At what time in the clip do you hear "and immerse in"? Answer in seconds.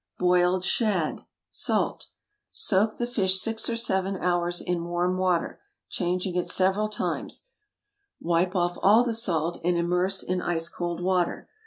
9.63-10.41